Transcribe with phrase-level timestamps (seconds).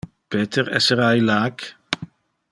[0.35, 1.67] Peter essera illac?